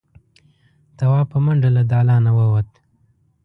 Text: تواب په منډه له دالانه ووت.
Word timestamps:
تواب 0.97 1.27
په 1.31 1.37
منډه 1.45 1.69
له 1.75 1.81
دالانه 1.91 2.31
ووت. 2.37 2.69